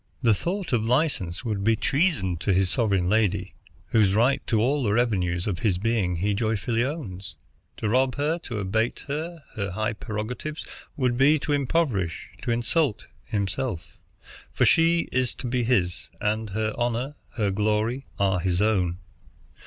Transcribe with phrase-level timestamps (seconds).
[0.23, 3.53] The thought of license would be treasop to his sovereign lady,
[3.89, 7.35] whose right to all the revenues of his being he joyfully owns.
[7.77, 10.65] To rob her, to abate her high prerogatives,
[10.97, 13.99] would be to impoverish, to insult, himself;
[14.51, 18.97] for she is to be his, and her honor, her glory, are his own.